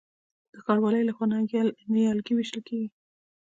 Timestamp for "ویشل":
2.35-2.61